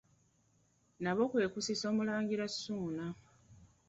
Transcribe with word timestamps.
Nabo 1.03 1.23
kwe 1.31 1.45
kusisa 1.53 1.85
Omulangira 1.91 2.45
Ssuuna. 2.53 3.05